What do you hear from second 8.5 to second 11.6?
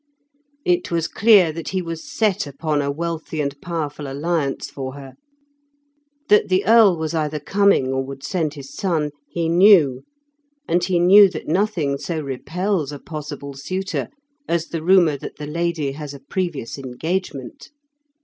his son, he knew; and he knew that